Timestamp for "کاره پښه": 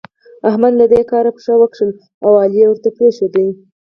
1.11-1.53